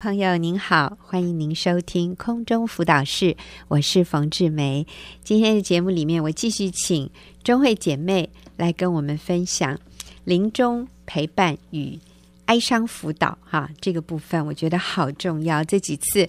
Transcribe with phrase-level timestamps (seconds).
[0.00, 3.36] 朋友您好，欢迎您收听空中辅导室，
[3.68, 4.86] 我是冯志梅。
[5.22, 7.10] 今天的节目里面，我继续请
[7.44, 9.78] 中慧姐妹来跟我们分享
[10.24, 11.98] 临终陪伴与
[12.46, 13.36] 哀伤辅导。
[13.44, 15.62] 哈，这个部分我觉得好重要。
[15.62, 16.26] 这几次，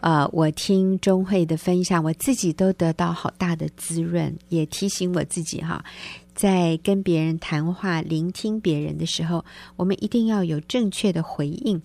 [0.00, 5.84] 呃，我听中慧的分享，我自己都得到好大的滋润，也提醒我自己哈。
[6.34, 9.44] 在跟别人谈话、聆听别人的时候，
[9.76, 11.82] 我们一定要有正确的回应。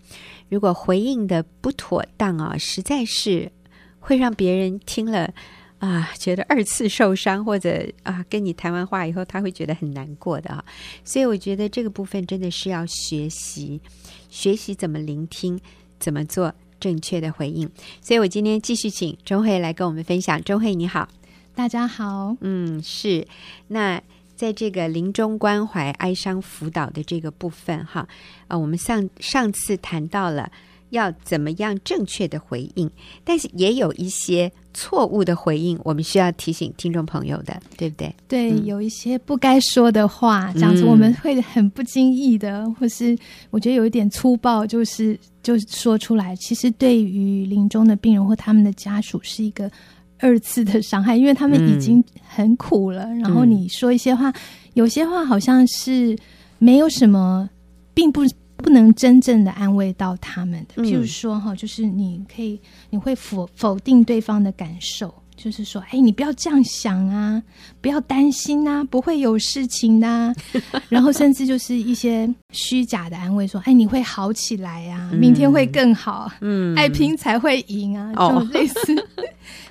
[0.49, 3.51] 如果回应的不妥当啊，实在是
[3.99, 5.33] 会让别人听了
[5.79, 10.63] 啊，觉得二次受伤，或者啊，跟你谈完话以后，他会觉得很难过的啊。
[11.03, 13.81] 所以我觉得这个部分真的是要学习，
[14.29, 15.59] 学习怎么聆听，
[15.99, 17.69] 怎么做正确的回应。
[18.01, 20.41] 所以我今天继续请钟慧来跟我们分享。
[20.43, 21.07] 钟慧你好，
[21.55, 23.27] 大家好，嗯，是
[23.67, 24.01] 那。
[24.35, 28.07] 在这个临终关怀、哀伤辅导的这个部分，哈，
[28.47, 30.51] 呃，我们上上次谈到了
[30.89, 32.89] 要怎么样正确的回应，
[33.23, 38.15] 但是也有一些错误的回应，我们需要提醒听众朋友的，对不对？
[38.27, 43.17] 对，嗯、有一些不该说的话，这样子我们会很不经意的，嗯、或是
[43.49, 46.35] 我觉得有一点粗暴，就是就说出来。
[46.35, 49.71] 其实对于临终的病人或他们的家属，是一个。
[50.19, 53.03] 二次的伤害，因为他们已经很苦了。
[53.05, 54.33] 嗯、然后你说一些话，
[54.73, 56.17] 有些话好像是
[56.57, 57.49] 没有什么，
[57.93, 58.21] 并不
[58.57, 60.83] 不能真正的安慰到他们的。
[60.83, 67.43] 譬如说哈，就是你可以你会否否定对方的感受，就是说，哎，你不要这样想啊，
[67.81, 70.33] 不要担心啊，不会有事情的、啊。
[70.87, 79.07] 然后甚至就是一些虚假的安慰，说，哎，你会好起来呀、啊，明天会更好，嗯，爱拼才会赢啊，这种类似。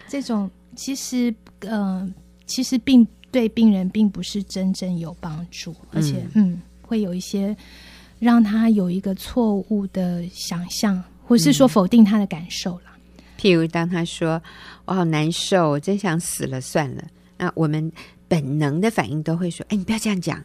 [0.04, 2.08] 哦这种其实，呃，
[2.46, 7.56] 其实并对病人并不是真正有帮助，而且，嗯，嗯，会有一些
[8.18, 12.84] 让他有一个错误的想象，或是说否定他的感受了。
[13.38, 14.40] 譬如，当他说
[14.86, 17.04] “我好难受，我真想死了算了”，
[17.36, 17.90] 那我们
[18.28, 20.42] 本能的反应都会说：“哎，你不要这样讲，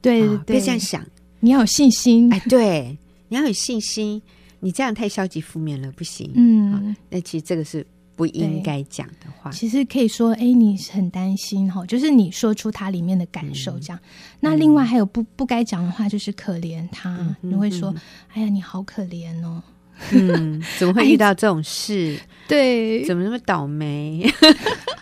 [0.00, 1.04] 对，对，不要这样想，
[1.40, 2.96] 你要有信心。”哎，对，
[3.28, 4.20] 你要有信心，
[4.60, 6.30] 你这样太消极负面了，不行。
[6.34, 7.86] 嗯，那其实这个是。
[8.14, 13.98] 不应该讲的话，其实可以说：“哎，你很担心哈，就是你说出他里面的感受这样。
[14.02, 14.08] 嗯”
[14.40, 17.94] 那另外还有不不该讲的话，就是可怜他，嗯、你会说
[18.34, 19.62] ：“哎呀，你好可怜哦。”
[20.12, 22.18] 嗯，怎么会遇到这种事？
[22.48, 24.28] 对，怎么那么倒霉？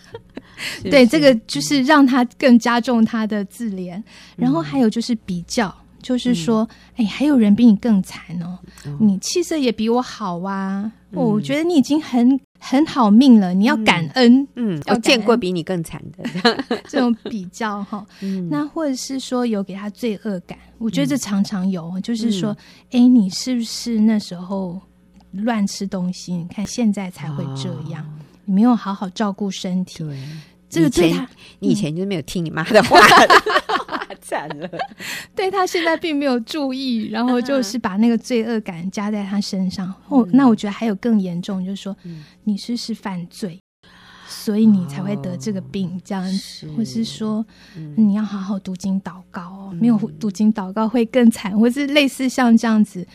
[0.84, 3.96] 对，这个就是让他更加重他的自怜。
[3.96, 4.04] 嗯、
[4.36, 5.74] 然后还有就是比较。
[6.02, 10.90] 就是说，哎、嗯，还有人比你更惨哦，哦你气色也比我好啊！
[11.12, 14.46] 嗯、我觉得你已经很很好命了，你要感恩。
[14.54, 16.24] 嗯，嗯，我见过比你更惨的
[16.88, 18.06] 这种比较哈。
[18.20, 22.56] 嗯、那或者是说有给他罪恶感，我觉得这常常有，嗯、就是说，
[22.92, 24.80] 哎，你是不是那时候
[25.32, 26.32] 乱吃东西？
[26.32, 30.04] 你看现在才会这样，哦、你没有好好照顾身体。
[30.04, 30.18] 对，
[30.68, 31.28] 这个对他，
[31.58, 32.98] 你以前就是没有听你妈的话。
[34.20, 34.68] 惨了，
[35.34, 39.92] 对他现在并没有注意，然后就是把那个罪恶感加在他身上。
[40.08, 41.96] 哦，那我觉得还有更严重，就是说
[42.44, 43.60] 你是是犯罪，
[44.28, 47.44] 所以你才会得这个病，这样子，或是说
[47.96, 53.06] 你要好好读经祷告哦，没有读经祷告会更惨，或是类似像这样子。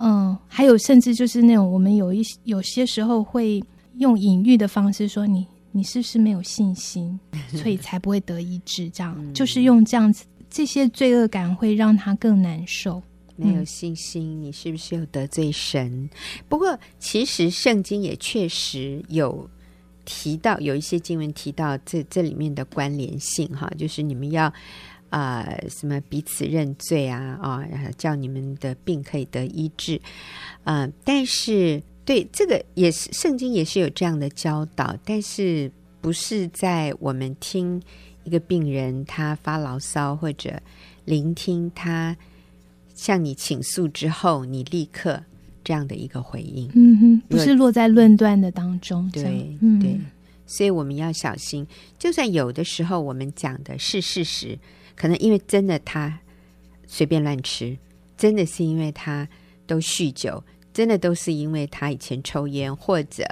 [0.00, 3.62] 嗯，还有甚至就是那种我们有一有些时候会
[3.96, 8.88] 用隐喻的方式说你你是不是没有信心，所以 才不会得医治？
[8.90, 10.24] 这样就是用这样子。
[10.50, 13.02] 这些罪恶感会让他更难受，
[13.36, 16.08] 没有信心，你是不是有得罪神？
[16.48, 19.48] 不过，其实圣经也确实有
[20.04, 24.46] 提到，有一些经文提到这这里面的关联性，哈，就是你们要
[25.10, 30.00] 啊、呃，什么彼此认罪啊，啊、哦，然后叫你们的病可以得医治，
[30.64, 35.70] 啊、呃，但是对这个也是圣经也是有这样的教导，但是
[36.00, 37.80] 不是在我们听。
[38.28, 40.60] 一个病人他发牢骚，或者
[41.06, 42.14] 聆听他
[42.94, 45.22] 向你倾诉之后，你立刻
[45.64, 49.98] 这样的一个回应，嗯哼，不是落在论断的当中，对、嗯、对，
[50.46, 51.66] 所以我们要小心。
[51.98, 54.58] 就算有的时候我们讲的是事实，
[54.94, 56.18] 可能因为真的他
[56.86, 57.78] 随便乱吃，
[58.18, 59.26] 真的是因为他
[59.66, 63.24] 都酗酒，真的都是因为他以前抽烟，或者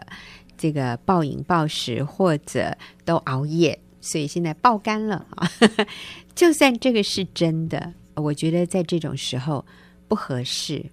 [0.57, 3.79] 这个暴饮暴食，或者都熬夜。
[4.07, 5.51] 所以现在爆肝了啊！
[6.35, 9.65] 就算这个是真的，我觉得在这种时候
[10.07, 10.85] 不合适，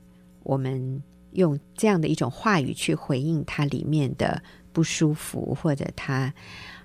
[0.41, 1.01] 我们
[1.33, 6.33] 用这样的一种话语去回应他里面的不舒服，或者他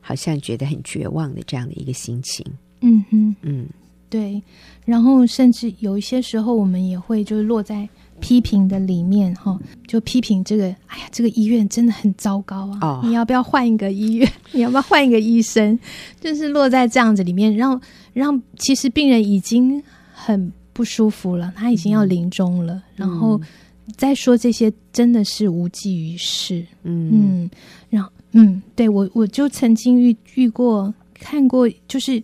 [0.01, 2.45] 好像觉得很绝望的这样的一个心情。
[2.81, 3.69] 嗯哼，嗯，
[4.11, 4.43] 对。
[4.85, 7.89] 然后甚至有一些时候，我们也会就是落在
[8.21, 12.79] 批评的里面哈，就批评这个，哎呀，这个医院真的很糟糕啊！
[12.81, 14.31] 哦、你要不要换一个医院？
[14.53, 15.79] 你要不要换一个医生？
[16.21, 17.81] 就是落在这样子里面，让
[18.13, 19.83] 让其实病人已经
[20.13, 23.41] 很不舒服了，他已经要临终了，嗯、然后
[23.97, 26.65] 再说这些真的是无济于事。
[26.83, 27.51] 嗯嗯，
[27.91, 32.23] 然后嗯，对我我就曾经遇遇过看过，就是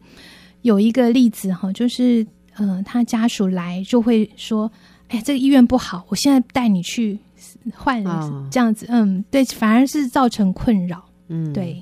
[0.62, 2.26] 有一个例子哈，就是
[2.56, 4.70] 呃，他家属来就会说。
[5.14, 7.16] 哎，这个医院不好，我现在带你去
[7.72, 11.80] 换，哦、这样子，嗯，对，反而是造成困扰，嗯，对。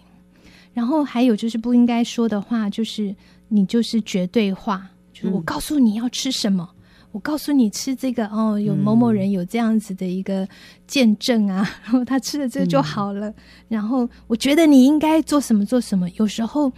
[0.75, 3.15] 然后还有就是不应该说的话，就是
[3.49, 6.77] 你就是绝对化，就是我告诉你要吃什么，嗯、
[7.13, 10.47] 我告诉你吃这个哦，有某某人有这样子的一个
[10.87, 13.31] 见证啊，嗯、 然后他吃了这个就好了。
[13.31, 13.35] 嗯、
[13.69, 16.71] 然后我觉得你应该做什么做什么，有时候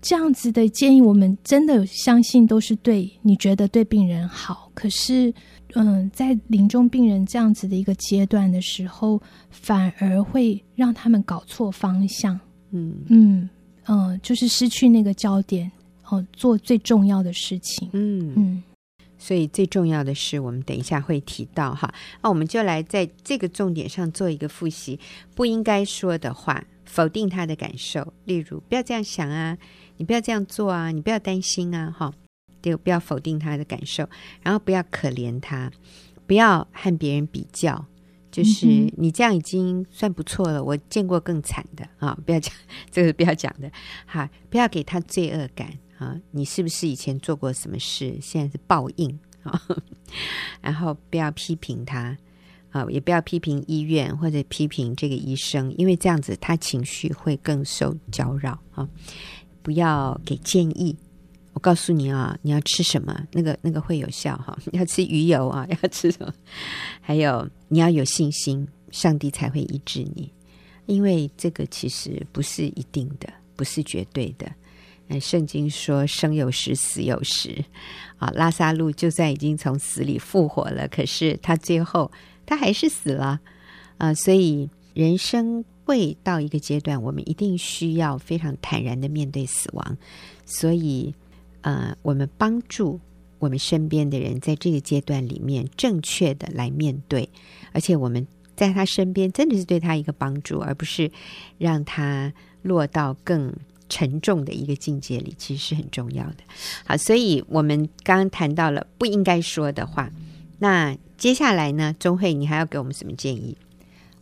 [0.00, 5.34] 这样子的建议，我们真的相信都是对，你觉得对病人好，可是。
[5.74, 9.20] 嗯，在临终病人这样子的一个阶段的时候，
[9.50, 12.38] 反而会让他们搞错方向。
[12.70, 13.48] 嗯嗯
[13.86, 15.70] 嗯，就是失去那个焦点，
[16.08, 17.88] 哦，做最重要的事情。
[17.92, 18.62] 嗯嗯，
[19.18, 21.92] 所以最重要的是，我们等一下会提到哈。
[22.22, 24.98] 那我们就来在这个重点上做一个复习。
[25.34, 29.56] 不应该说的话，否定他的感受，例如不要这样想啊，
[29.96, 32.12] 你不要这样做啊，你不要担心啊，哈。
[32.62, 34.08] 就不要否定他的感受，
[34.42, 35.70] 然后不要可怜他，
[36.26, 37.84] 不要和别人比较，
[38.30, 38.66] 就是
[38.96, 40.62] 你这样已经算不错了。
[40.62, 42.16] 我见过更惨的啊！
[42.24, 42.54] 不要讲
[42.90, 43.70] 这个，不要讲的
[44.06, 46.18] 哈，不要给他罪恶感啊！
[46.30, 49.60] 你是不是以前做过什么事，现在是报应啊？
[50.62, 52.16] 然后不要批评他
[52.70, 58.88] 啊，也不要批评医院或者批评这个医生，因为这样子他情绪会更受搅扰啊！
[59.62, 60.96] 不要给建议。
[61.54, 63.14] 我告诉你啊，你要吃什么？
[63.32, 64.56] 那个那个会有效哈。
[64.72, 66.32] 要吃鱼油啊， 要吃什么？
[67.00, 70.32] 还有你要有信心，上帝才会医治你。
[70.86, 74.50] 因为这个其实不是一定的，不是绝对的。
[75.08, 77.62] 嗯，圣经说生有时，死有时。
[78.16, 82.10] 啊，拉撒路就算已经从死里复活了，可是他最后
[82.46, 83.38] 他还是死了
[83.98, 84.14] 啊。
[84.14, 89.98] 所以人生会到一个阶段，我们一定需要非常坦然的面对死亡。
[90.46, 91.14] 所以。
[91.62, 93.00] 呃，我们帮助
[93.38, 97.28] 我们身边的人在这个阶段里面正确的来面对，
[97.72, 98.24] 而且我们
[98.54, 101.10] 在他身边真的是对他一个帮助，而不是
[101.58, 102.32] 让他
[102.62, 103.52] 落到更
[103.88, 106.36] 沉重的一个境界里，其实是很重要的。
[106.84, 110.10] 好，所以我们刚刚谈到了不应该说的话，
[110.58, 113.56] 那接下来呢，钟慧，你还要给我们什么建议？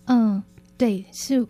[0.06, 0.42] 嗯，
[0.76, 1.46] 对，是。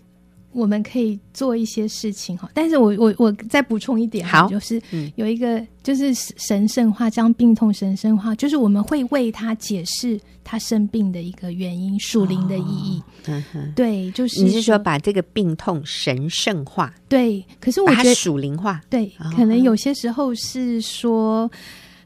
[0.52, 4.82] 我们可以做一些事情哈，但是我我我再补充一点，好，就是
[5.14, 13.00] 有一个就是神圣化，将病痛神圣化，就是我们会为他解释他生病的一个原因，属灵的意义。
[13.00, 16.93] 哦、嗯哼，对，就是你是说把这个病痛神圣化？
[17.08, 21.49] 对，可是我觉得属灵化，对，可能有些时候是说，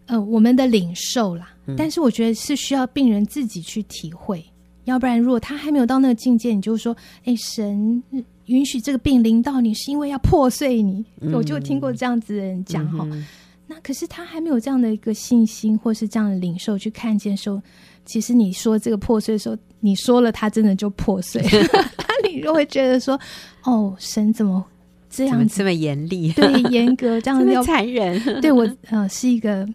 [0.05, 4.45] 呃，我们的领受啦，嗯、但是我觉得是需要病人自己去体会，
[4.85, 6.95] 要不然如果他还没有到那个境界，你就说，
[7.25, 8.03] 哎，神。
[8.47, 11.05] 允许这个病临到你，是因为要破碎你。
[11.21, 13.07] 嗯、我就听过这样子的人讲哈。
[13.11, 13.25] 嗯、
[13.67, 17.63] 那可是他还没有这样的一个信心，或是这样的领受去看见说，
[18.05, 21.41] 其实你说这个破碎的时候，你说了，他真的就破碎。
[21.97, 23.19] 他你就会觉得说，
[23.65, 24.65] 哦，神怎么
[25.09, 26.33] 这样子这么严厉？
[26.33, 28.41] 对，严格这样子要残忍。
[28.41, 29.67] 对我呃是一个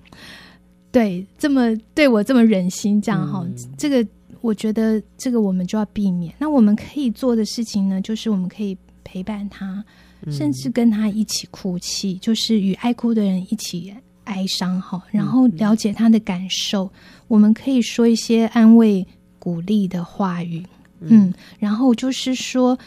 [0.91, 4.05] 对这么对我这么忍心这样哈，嗯、这个。
[4.41, 6.33] 我觉得这个我们就要避免。
[6.39, 9.83] 那我们可以做的事情呢，就是我们可以陪伴他，
[10.25, 13.93] 嗯、甚至跟他一起哭泣，就是与爱哭的人一起
[14.23, 15.01] 哀伤哈。
[15.11, 16.91] 然后了解他的感受，嗯、
[17.27, 19.05] 我们可以说一些安慰、
[19.39, 20.63] 鼓励的话语，
[21.01, 22.77] 嗯，嗯，然后就是说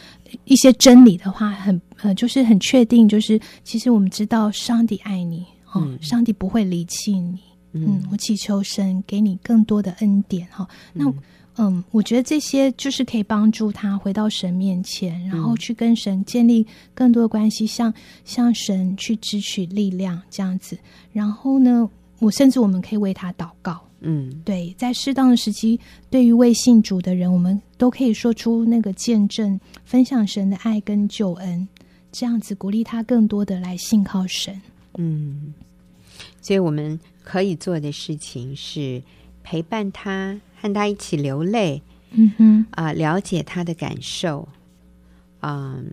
[0.44, 7.40] 一些真理的话，很呃，就是很确定，就是其实我们知道上帝爱你哦，嗯、上帝不会离弃你，
[7.72, 10.66] 嗯，嗯，我祈求神给你更多的恩典哈。
[10.94, 11.12] 那。
[11.56, 17.92] 嗯嗯，我觉得这些就是可以帮助他回到神面前，然后去跟神建立更多的关系，向
[18.24, 20.78] 向神去支取力量这样子。
[21.12, 21.88] 然后呢，
[22.20, 23.80] 我甚至我们可以为他祷告。
[24.04, 25.78] 嗯，对，在适当的时期，
[26.10, 31.68] 对于未信主的人，我们都可以说出那个见证，分享神的爱跟救恩，
[32.10, 34.60] 这样子鼓励他更多的来信靠神。
[34.98, 35.54] 嗯，
[36.40, 39.00] 所以我们可以做的事情是
[39.42, 40.40] 陪伴他。
[40.62, 41.82] 和他一起流泪，
[42.12, 44.48] 嗯哼，啊、呃，了解他的感受，
[45.40, 45.84] 嗯、呃，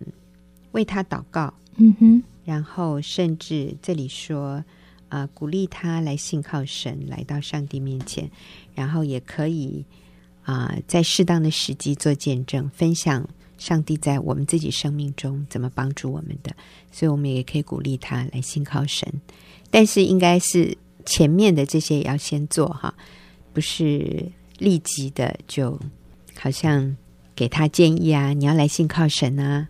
[0.70, 4.64] 为他祷告，嗯哼，然后甚至这里说，
[5.08, 8.30] 啊、呃，鼓励他来信靠神，来到上帝面前，
[8.76, 9.84] 然后也可以，
[10.44, 13.28] 啊、呃，在适当的时机做见证，分享
[13.58, 16.54] 上帝在我们自己生命中怎么帮助我们的，
[16.92, 19.12] 所以我们也可以鼓励他来信靠神。
[19.68, 22.94] 但是应该是前面的这些也要先做哈，
[23.52, 24.24] 不是
[24.58, 25.78] 立即的就
[26.36, 26.96] 好像
[27.34, 29.68] 给他建议啊，你要来信靠神啊。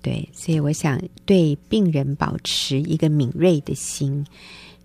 [0.00, 4.24] 对，所以我想对病人保持一个敏锐的心，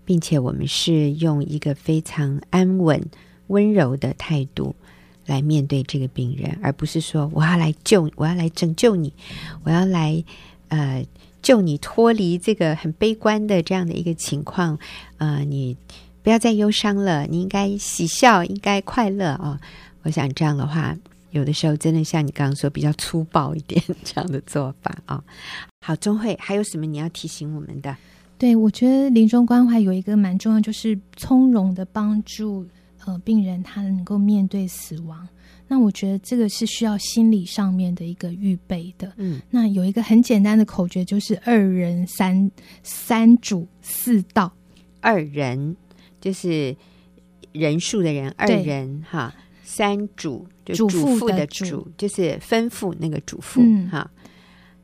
[0.04, 3.00] 并且我们是用一个非常安稳、
[3.46, 4.74] 温柔的态度
[5.24, 9.12] 来面对这个病人，而不是说我要来救，我要来拯救你，
[9.62, 10.22] 我要来
[10.68, 11.06] 呃
[11.40, 14.76] 救你脱离这个很悲观的这样的一个情况。
[15.18, 15.76] 呃，你
[16.24, 19.60] 不要再忧伤了，你应该喜笑，应该快乐啊、哦！
[20.02, 20.96] 我想这样的话。
[21.32, 25.24] 有的时候真的像你刚刚说，比较粗暴一点这样的做法啊、哦。
[25.80, 27.94] 好，钟慧还有什么你要提醒我们的？
[28.38, 32.64] 对，我觉得临终关怀有一个蛮重要，就是从容的帮助
[33.04, 35.28] 呃病人，他能够面对死亡。
[35.66, 39.12] 那我觉得这个是需要心理上面的一个预备的。
[39.16, 42.50] 嗯，那有一个很简单的口诀，就是二人三
[42.82, 44.52] 三主四道。
[45.00, 45.76] 二人
[46.24, 46.74] 就是
[47.52, 49.34] 人数的人，二人哈。
[49.66, 54.08] 三主就主妇的主，就是吩咐那个主妇、嗯、哈，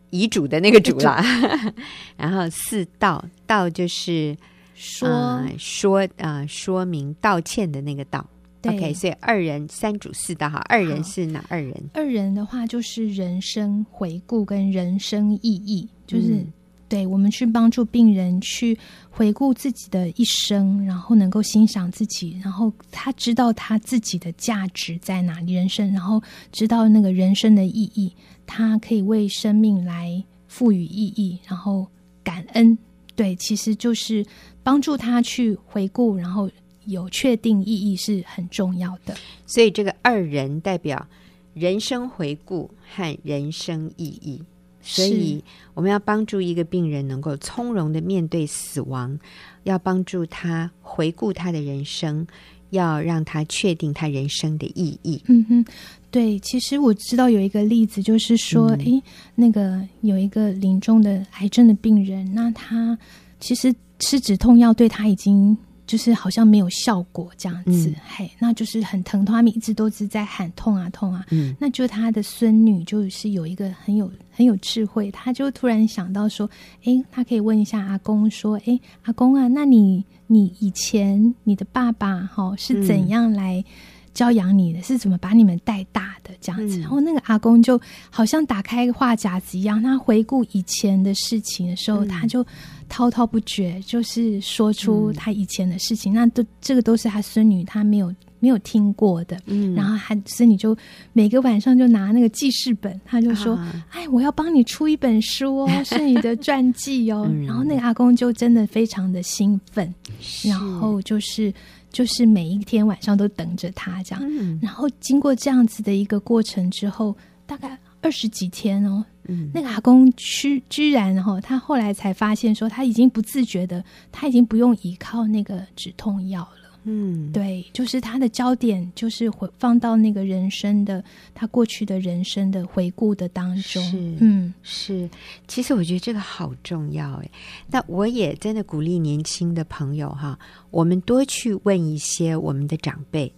[0.09, 1.25] 遗嘱的那个主啦。
[2.17, 4.37] 然后四道，道就是
[4.75, 8.29] 说、呃、说啊、呃，说明道歉的那个道。
[8.65, 11.91] OK，所以二人三主四道哈，二人是哪二人？
[11.95, 16.45] 二人的话就是人生回顾跟人生意义，就是。
[16.91, 18.77] 对，我们去帮助病人去
[19.09, 26.21] 回顾自己的一生，然后能够欣赏自己，然后他知道他自己的价值在哪里，人生，然后
[26.51, 28.13] 知道那个人生的意义，
[28.45, 31.87] 他可以为生命来赋予意义，然后
[32.25, 32.77] 感恩。
[33.15, 34.27] 对，其实就是
[34.65, 36.51] 帮助他去回顾，然后
[36.87, 39.15] 有确定意义是很重要的。
[39.47, 41.07] 所以这个二人代表
[41.55, 44.43] 人生回顾和人生意义。
[44.83, 45.43] 所以，
[45.75, 49.19] 我们要帮助一个病人能够从容的面对死亡，
[49.65, 52.27] 要帮助他回顾他的人生，
[52.71, 55.23] 要让他确定他人生的意义。
[55.27, 55.65] 嗯哼，
[56.11, 56.39] 对。
[56.41, 59.03] 其实我知道有一个例子，就是说，诶、嗯，
[59.35, 62.99] 那个有一个临终的癌症的病人，那他
[63.39, 65.57] 其实吃止痛药对他已经。
[65.91, 71.27] 就是好像没有效果这样子，嗯、嘿，那就是很疼痛，他们一直都是在喊痛啊痛啊。
[71.31, 76.49] 嗯，那就他的孙女就是有一个很有很有智慧，他就突然想到说，
[76.85, 83.65] 哎，他可以问一下阿公说，哎，阿公啊，那你你以前你的爸爸哈、哦、是怎样来
[84.13, 84.83] 教养你的、嗯？
[84.83, 86.79] 是怎么把你们带大的这样子？
[86.79, 92.45] 嗯、然后那个阿公就好像打开话匣子一样，他回顾以前的事情的时候，嗯、他就。
[92.93, 99.39] 滔滔不绝，就是说出他以前的事情，嗯、那都这个都是他孙女他没有没有听过的。
[99.47, 100.77] 嗯，然后他孙女就
[101.13, 107.29] 每个晚上就拿那个记事本，他就说：“啊、哎，我要帮你出一本书哦， 是你的传记哦。
[107.31, 109.95] 嗯”然后那个阿公就真的非常的兴奋，
[110.43, 111.55] 然后就是
[111.91, 114.25] 就是每一天晚上都等着他这样。
[114.27, 117.17] 嗯、然后经过这样子的一个过程之后，
[117.47, 119.05] 大概二十几天哦。
[119.29, 126.60] 嗯、那个阿公居居然哈，他后来才发现说，他已经不自觉的，他已经不用依靠那个止痛药了。
[126.85, 133.83] 嗯，对，就是他的焦点就是回放到那个人生的他过去的人生的回顾的当中。
[133.83, 135.09] 是，嗯，是。
[135.47, 137.31] 其实我觉得这个好重要哎。
[137.71, 140.39] 那我也真的鼓励年轻的朋友哈，
[140.71, 143.33] 我们多去问一些我们的长辈。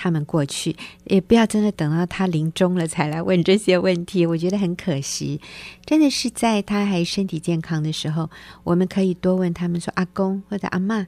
[0.00, 0.76] 他们过去
[1.06, 5.40] 也不要真的等到他临终了才来问这些问题，我觉得很可惜。
[5.84, 8.30] 真的是在他还身体健康的时候，
[8.62, 11.04] 我们可以多问他们说：“阿公或者阿嬷，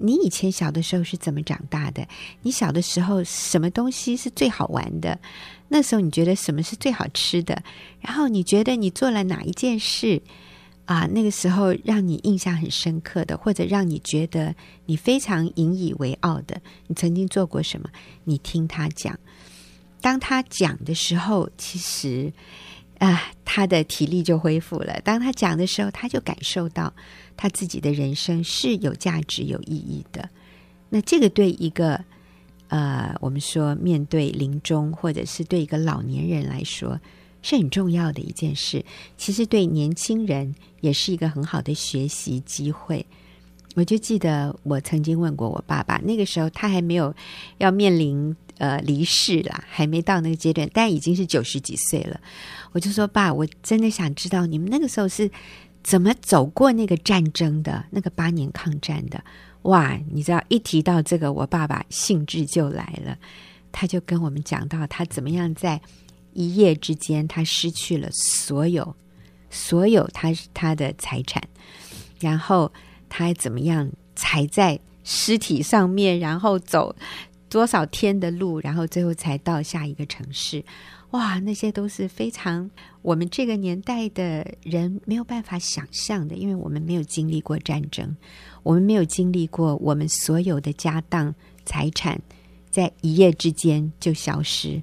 [0.00, 2.06] 你以前小的时候是怎么长大的？
[2.42, 5.18] 你小的时候什么东西是最好玩的？
[5.68, 7.62] 那时候你觉得什么是最好吃的？
[8.00, 10.22] 然后你觉得你做了哪一件事？”
[10.88, 14.54] 啊，那个时候让你印象很深刻的，或者让你觉得
[14.86, 17.90] 你非常引以为傲的，你曾经做过什么？
[18.24, 19.14] 你听他讲，
[20.00, 22.32] 当他讲的时候，其实
[23.00, 24.98] 啊，他的体力就恢复了。
[25.04, 26.90] 当他讲的时候，他就感受到
[27.38, 30.28] 他自己的人生是有价值、有意义的。
[30.90, 32.04] 那这个对一个
[32.68, 37.00] 呃，我们说面对临终，或者是对一个老年人来说。
[37.40, 38.84] 是很重要的一件事，
[39.16, 43.06] 其实对年轻人也是一个很好的学习机会。
[43.76, 47.14] 我就记得我曾经问过我爸爸，那个时候他还没有
[47.58, 52.20] 要面临呃离世啦，还没到那个阶段，但已经是九十几岁了。
[52.72, 55.30] 我就说爸，我真的想知道你们那个时候是
[55.88, 59.24] 怎么走过那个战争的，那个八年抗战的。
[59.62, 63.16] 哇，你知道一提到这个，我爸爸兴致就来了。
[63.72, 65.80] 他就跟我们讲到他怎么样在
[66.34, 68.94] 一夜之间，他失去了所有
[69.48, 71.42] 所有他他的财产，
[72.20, 72.70] 然后
[73.08, 76.94] 他怎么样踩在尸体上面，然后走
[77.48, 80.64] 多少天的路，然后最后才到下一个城市。
[81.12, 88.14] 哇，那些都是非常我们这个年代的人没有办法想象的，因为我们没有经历过战争，
[88.62, 92.20] 我们没有经历过我们所有的家当财产
[92.70, 94.82] 在一夜之间就消失。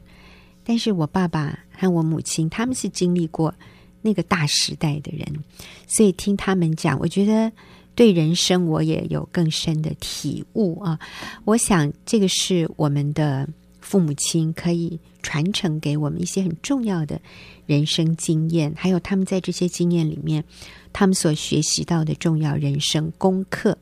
[0.64, 3.54] 但是我爸爸和我母亲他们是经历过
[4.02, 5.44] 那个大时代的人，
[5.86, 7.52] 所以听他们讲，我觉得
[7.96, 11.00] 对人生我也有更深的体悟啊。
[11.46, 13.48] 我想这个是我们的。
[13.86, 17.22] 父母亲可以传承给我们一些很重要的
[17.68, 20.44] 人生经验，还有他们在这些经验里面，
[20.92, 23.78] 他们所学习到的重要人生功课。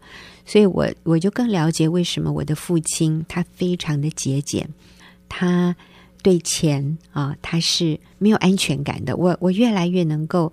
[0.45, 4.67] 所以我我就更了解为什么我的父亲他非常的节俭，
[5.29, 5.73] 他
[6.21, 9.15] 对钱啊他是没有安全感的。
[9.15, 10.51] 我我越来越能够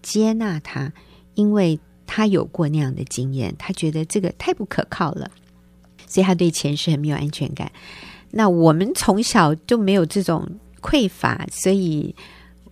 [0.00, 0.90] 接纳他，
[1.34, 5.30] 因为他有过那样的经验，他觉得这个太不可靠了，
[6.06, 7.70] 所以他对钱是很没有安全感。
[8.30, 10.48] 那我们从小就没有这种
[10.80, 12.14] 匮乏，所以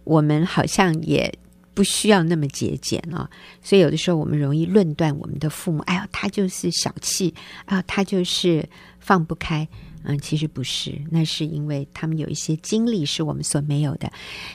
[0.05, 1.33] 我们好像也
[1.73, 3.29] 不需要那么节俭啊、
[3.63, 8.69] 所以有的时候我们容易论断我们的父母，哎呀，他就是小气啊，他就是
[9.01, 9.67] 放不开。
[10.07, 14.13] 嗯，其实不是，那是因为他们有一些经历是我们所没有的。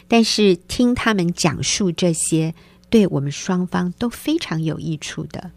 [0.07, 2.53] 但是听他们讲述这些，
[2.89, 5.51] 对我们双方都非常有益处的。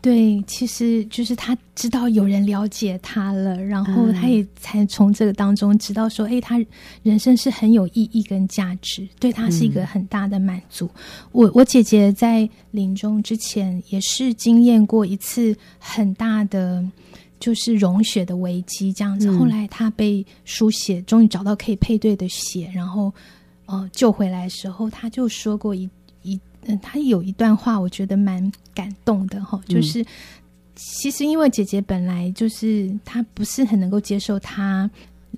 [0.00, 6.66] 对，其实就是他知道有人了解他了，然后他也才从这个当中知道说，哎、嗯，他
[7.04, 10.86] 人生是很有意义跟价值，对他是一个很大的满足。
[10.86, 16.84] 嗯、我我姐姐在临终之前也是经验过一次很大的
[17.38, 19.28] 就是溶血的危机，这样子。
[19.28, 23.14] 嗯、后来他被输血，终于找到可以配对的血，然后
[23.66, 25.88] 呃救回来的时候，他就说过一。
[26.66, 30.04] 嗯，他有一段话，我觉得蛮感动的哈，就是
[30.74, 34.90] 其实因为姐姐本来就是她不是很能够接受她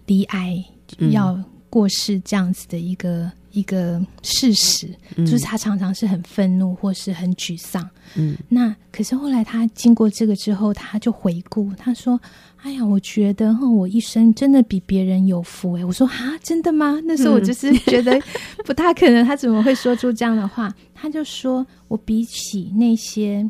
[0.06, 0.64] 离癌
[1.10, 1.38] 要
[1.74, 3.30] 过世这样子的一个。
[3.54, 7.88] 一个事实，就是他常常是很愤怒或是很沮丧。
[8.16, 12.20] 嗯，那可是后来他经过这个之后，他就回顾，他说
[12.62, 18.20] ：“哎呀，我觉得哈，我一生真的比别人有福。”哎，我说：“啊，真的吗？”那时候我就是觉得
[18.64, 20.74] 不太可能，他怎么会说出这样的话？
[20.92, 23.48] 他就说：“我比起那些，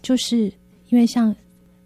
[0.00, 0.50] 就是
[0.88, 1.36] 因为像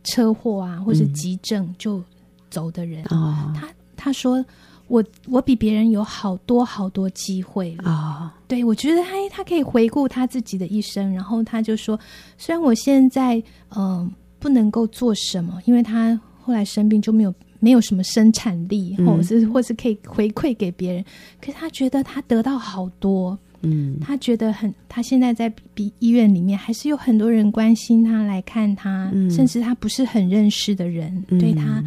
[0.05, 2.01] 车祸啊，或是急症就
[2.49, 4.45] 走的人，嗯、他他说。”
[4.89, 8.31] 我我比别人有好多好多机会了啊！Oh.
[8.47, 11.99] 对，我觉得他他可以回顾他自己的一生，然后他就说，
[12.39, 13.37] 虽然我现在
[13.71, 21.05] 嗯、呃、不能够做什么，因为他后来生病就没有没有什么生产力，或、者、是或是可以回馈给别人，
[21.41, 31.83] 可是他觉得他得到好多，嗯，他觉得很，他现在在比医院里面还是有很多人关心他来看他，嗯、甚至他不是很认识的人、嗯、对他。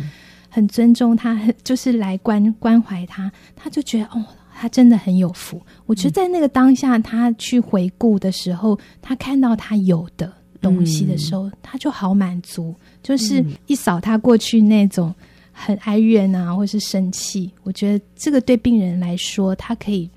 [0.49, 5.62] 很尊重他，很就是来关关怀他，他就觉得哦，他真的很有福。
[5.85, 12.75] 我觉得在那个当下，他去回顾的时候，他看到他有的东西的时候，嗯、他就好满足。
[13.01, 15.13] 就是一扫他过去那种
[15.51, 17.51] 很哀怨啊，或是生气。
[17.63, 20.09] 我觉得这个对病人来说，他可以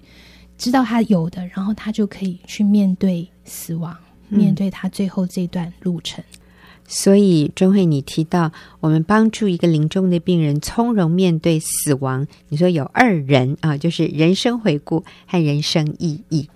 [0.58, 3.96] 知道他有的，然后他就可以去面对死亡，
[4.30, 6.24] 嗯、面对他最后这段路程。
[6.94, 16.46] 所以，钟慧，你提到我们帮助一个临终的病人从容面对死亡，你说有二人啊，就是人生回顾和人生意义。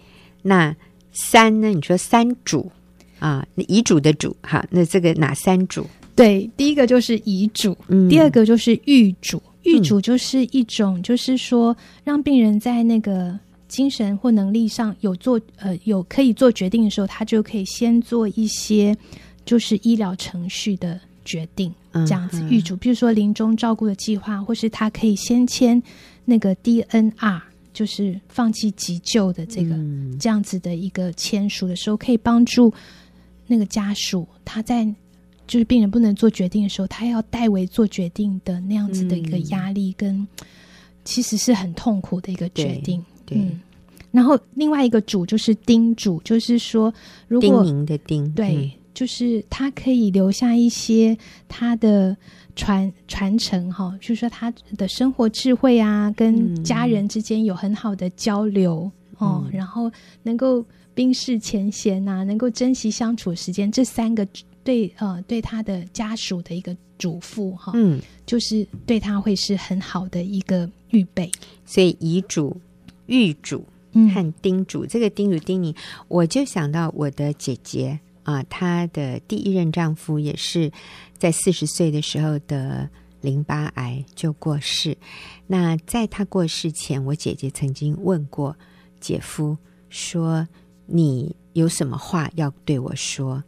[0.42, 0.77] 那
[1.11, 1.68] 三呢？
[1.68, 2.70] 你说三主
[3.18, 5.87] 啊，遗嘱的主哈，那这个哪三主？
[6.14, 9.42] 对，第一个就是遗嘱，嗯、第二个就是预嘱。
[9.62, 13.37] 预嘱就是一种，就是说让病人在那个
[13.68, 18.94] 精神或能力上有做呃有可以做决定的时候，他就可以先做一些。
[19.46, 25.82] 就是医疗程序的决定，这样子预嘱，比如说临终照顾的计划，或是他可以先签
[26.24, 27.40] 那个 DNR，
[27.72, 29.76] 就是放弃急救的这个
[30.20, 32.72] 这样子的一个签署的时候，可以帮助
[33.46, 34.85] 那个家属，他在
[35.46, 40.26] 就是病人不能做决定的时候，他要代为做决定的那样子的一个压力，跟
[41.04, 43.00] 其实是很痛苦的一个决定。
[43.24, 43.61] 对，对嗯，
[44.11, 46.92] 然后另外一个主就是叮嘱，就是说
[47.28, 48.56] 如果的叮，对。
[48.56, 51.14] 嗯就是他可以留下一些
[51.46, 52.16] 他的
[52.56, 64.26] 传传承哈，就是说他的生活智慧啊，跟家人之间有很好的交流、嗯、哦，然后能够冰释前嫌呐，能够珍惜相处时间，这三个
[64.64, 71.30] 对呃对他的家属的一个嘱咐哈，嗯，就是对他会是很好的一个预备。
[71.66, 72.56] 所以遗嘱、
[73.04, 73.62] 预嘱
[74.14, 75.76] 和叮嘱，嗯、这个叮嘱叮咛，
[76.09, 80.70] 我就想到我的姐姐啊，她的第一任丈夫也是
[81.16, 84.98] 在四十岁的时候得淋巴癌就过世。
[85.46, 88.56] 那在她过世前，我姐姐曾经问过
[88.98, 89.56] 姐夫
[89.90, 90.46] 说
[90.86, 93.44] ：“你有什么话要对我说？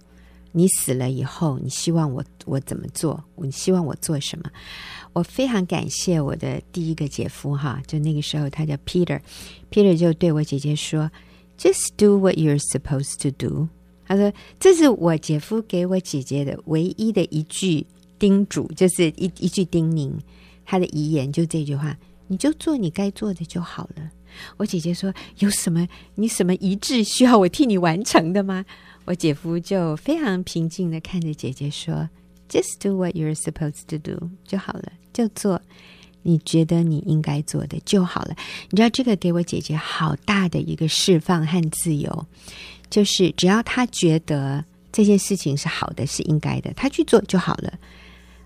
[0.52, 3.22] 你死了以后，你希望我我怎么做？
[3.34, 4.48] 你希望我做什么？”
[5.12, 11.10] 我非常感谢我的第一个姐夫哈，就那个时候他叫 Peter，Peter 就对我姐姐说
[11.58, 13.68] ：“Just do what you're supposed to do。”
[14.08, 17.86] 他说：“这是我姐夫给我姐姐的唯一的一句
[18.18, 20.10] 叮嘱，就是一一句叮咛。”
[20.64, 24.10] 他的遗言就这句话，你就做你该做的就好了。
[24.56, 25.86] 我姐姐说：“有什么？
[26.14, 28.64] 你什么遗志需要我替你完成的吗？”
[29.04, 32.08] 我姐夫就非常平静的看着姐姐说
[32.48, 35.60] ：“Just do what you're supposed to do 就好了，就做
[36.22, 38.36] 你觉得你应该做的就好了。”
[38.68, 42.26] 你知道这个给我姐姐好大的一个释放和自由，
[42.90, 47.78] 就是只要她觉得这件事情是好的，是应该的，她去做就好了。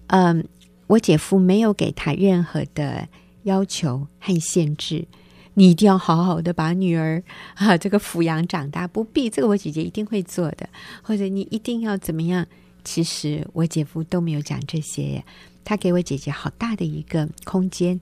[0.09, 0.45] 嗯。
[0.89, 3.09] 我姐夫没有给他任何的
[3.45, 5.07] 要求和限制，
[5.55, 7.23] 你一定要好好的把女儿
[7.55, 10.69] 啊这个抚养长大，不必这个我姐姐一定会做的，
[11.01, 12.47] 或者你一定要怎么样？
[12.85, 15.25] 其实我姐夫都没有讲这些，
[15.65, 17.99] 他给我姐姐好大的一个空间，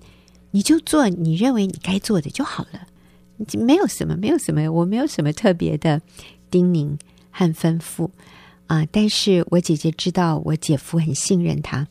[0.51, 2.89] 你就做你认为你该做的就好了，
[3.59, 6.01] 没有什么，没有什么，我没有什么特别的
[6.51, 6.99] 叮咛
[7.31, 8.11] 和吩咐
[8.67, 11.87] 啊，但是我姐姐知道我姐夫很信任他。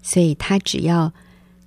[0.00, 1.12] 所以他只要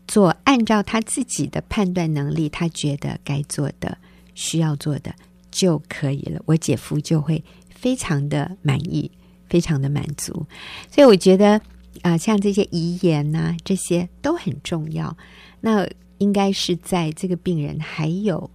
[0.07, 3.97] 做按照他自己的判断能力，他觉得该做的、
[4.33, 5.13] 需要做的
[5.51, 6.41] 就可以了。
[6.45, 9.11] 我姐夫就会非常的满意，
[9.47, 10.45] 非常的满足。
[10.89, 11.61] 所以我觉得
[12.01, 15.15] 啊、像这些遗言呐、啊，这些都很重要。
[15.59, 18.49] 那应该是在这个病人还有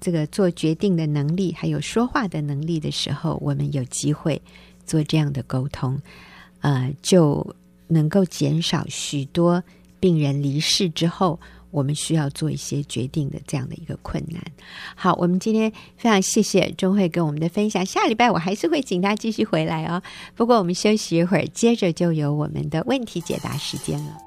[0.00, 4.40] 这个做决定的能力，还有说话的能力的时候，我们有机会
[4.84, 6.00] 做这样的沟通，
[6.60, 7.46] 呃，就。
[7.88, 9.62] 能够减少许多
[10.00, 11.38] 病人离世之后，
[11.70, 14.42] 我们需要做一些决定的这样的一个困难。
[14.96, 17.86] 好，我们今天非常谢谢钟慧跟我们的分享。
[17.86, 20.02] 下礼拜我还是会请他继续回来哦。
[20.34, 24.25] 不过我们休息一会儿，接着就有我们的问题解答时间了。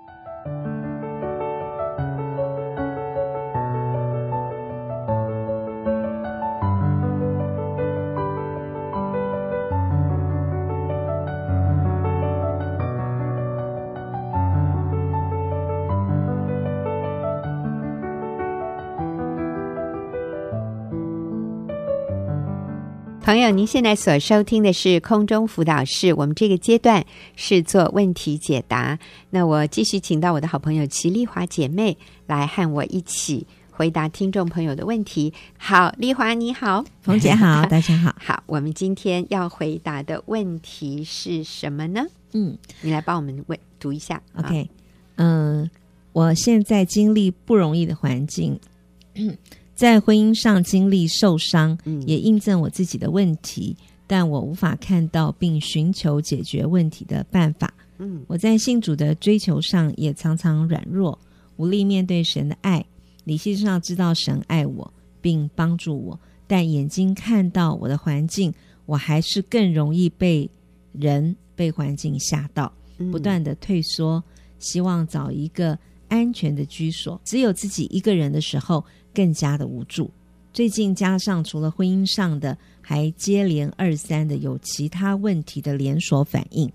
[23.29, 26.11] 朋友，您现在所收听的是空中辅导室。
[26.15, 28.97] 我们这个阶段是做问题解答。
[29.29, 35.31] 那我继续请到我的好朋友齐丽华姐妹来和我一起回答听众朋友的问题。
[35.59, 38.15] 好，丽华你好，冯姐好，大家好。
[38.19, 42.03] 好，我们今天要回答的问题是什么呢？
[42.33, 44.19] 嗯，你来帮我们问读一下。
[44.37, 44.67] OK，
[45.17, 45.71] 嗯、呃，
[46.13, 48.59] 我现在经历不容易的环境。
[49.79, 57.73] 在婚姻上经历受伤，也印证我自己的问题，嗯、但我无法看到并寻求解决问题的办法。
[57.97, 61.17] 嗯，我在信主的追求上也常常软弱，
[61.55, 62.85] 无力面对神的爱。
[63.23, 68.53] 理性上知道神爱我并帮助我，但眼睛看到我的环境，
[68.85, 70.49] 我还是更容易被
[70.91, 72.69] 人被环境吓到，
[73.09, 74.21] 不断的退缩，
[74.59, 75.79] 希望找一个
[76.09, 77.19] 安全的居所。
[77.23, 80.11] 只有自己一个人的时候，更加的无助。
[80.51, 86.69] 最近加上除了婚姻上的，还接连二三的有其他问题的连锁反应，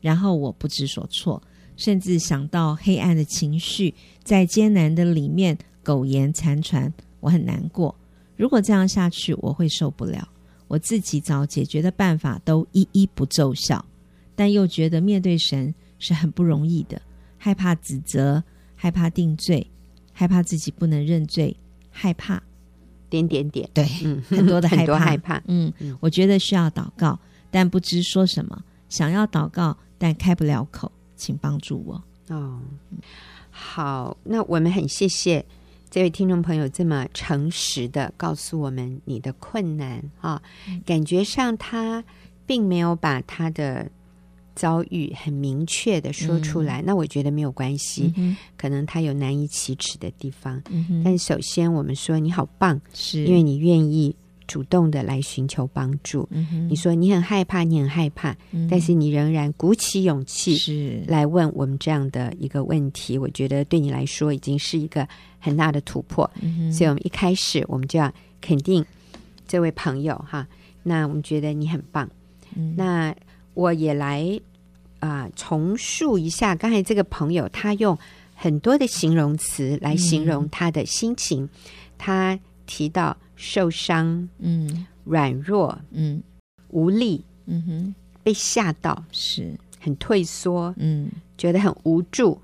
[0.00, 1.40] 然后我不知所措，
[1.76, 7.94] 甚至想到黑暗的情绪在艰难的里面苟延残喘，我很难过。
[8.36, 10.28] 如果这样下去，我会受不了。
[10.66, 13.84] 我自己找解决的办法都一一不奏效，
[14.34, 17.00] 但又觉得面对神是很不容易的，
[17.36, 18.42] 害怕指责，
[18.82, 19.70] 害怕定罪，
[20.10, 21.54] 害怕自己不能认罪。
[21.90, 22.42] 害怕，
[23.10, 27.18] 点点点，对，嗯， 很多的 害怕，害怕，嗯，我觉得需要祷告，
[27.50, 32.02] 但不知说什么，想要祷告，但开不了口，请帮助我。
[32.34, 32.58] 哦，
[33.50, 35.44] 好，那我们很谢谢
[35.90, 42.02] 这位听众朋友这么诚实的告诉我们你的困难啊，嗯，感觉上他
[42.46, 43.90] 并没有把他的。
[44.54, 48.12] 遭遇很明确的说出来，嗯、那我觉得没有关系。
[48.16, 54.14] 嗯、可能他有难以启齿的地方，嗯、但首先我们说你好棒，是因为你愿意
[54.46, 56.28] 主动的来寻求帮助。
[56.32, 65.06] 嗯你说你很害怕，你很害怕，嗯但是你仍然鼓起勇气是来问我们这样的一个问题，我觉得对你来说已经是一个
[65.38, 66.28] 很大的突破。
[66.40, 68.84] 嗯所以，我们一开始我们就要肯定
[69.46, 70.46] 这位朋友哈。
[70.82, 72.08] 那我们觉得你很棒。
[72.56, 73.14] 嗯那
[73.54, 74.40] 我也来
[75.00, 77.98] 啊、呃重述一下刚才这个朋友，他用
[78.34, 81.48] 很多的形容词来形容他的心情。
[81.98, 86.22] 他提到受伤、嗯软弱、嗯
[86.68, 89.54] 无力、嗯哼被吓到、是。
[89.82, 91.10] 很退缩，嗯。
[91.38, 92.38] 觉得很无助、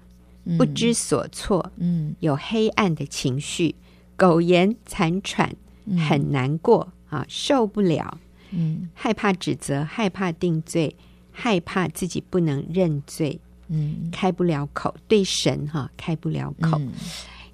[0.44, 0.56] 嗯。
[0.56, 2.14] 不知所措，嗯。
[2.20, 3.74] 有黑暗的情绪，
[4.16, 5.98] 苟延残喘，嗯。
[5.98, 8.18] 很难过啊，受不了，
[8.56, 8.88] 嗯。
[8.94, 10.94] 害怕指责，害怕定罪，
[11.30, 13.38] 害怕自己不能认罪，
[13.68, 14.08] 嗯。
[14.10, 16.90] 开不了口，对神哈、开不了口，嗯。